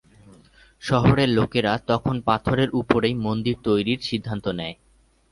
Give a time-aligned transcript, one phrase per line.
[0.83, 4.75] শহরের লোকেরা তখন পাথরের উপরেই মন্দির তৈরির সিদ্ধান্ত নেয়।